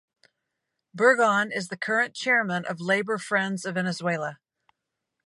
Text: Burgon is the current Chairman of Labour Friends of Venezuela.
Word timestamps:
Burgon 0.97 1.55
is 1.55 1.67
the 1.67 1.77
current 1.77 2.15
Chairman 2.15 2.65
of 2.65 2.79
Labour 2.81 3.19
Friends 3.19 3.65
of 3.65 3.75
Venezuela. 3.75 4.39